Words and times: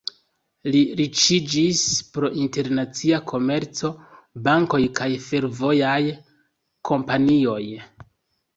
Li 0.75 0.79
riĉiĝis 1.01 1.81
pro 2.15 2.31
internacia 2.45 3.19
komerco, 3.33 3.93
bankoj 4.49 4.81
kaj 5.03 5.11
fervojaj 5.29 6.01
kompanioj. 6.93 7.63